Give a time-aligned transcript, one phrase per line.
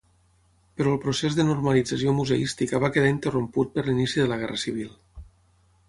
[0.79, 4.91] Però el procés de normalització museística va quedar interromput per l'inici de la guerra civil.